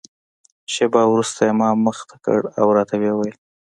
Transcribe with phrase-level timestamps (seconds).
[0.73, 3.35] شېبه وروسته یې ما ته مخ کړ او راته ویې ویل.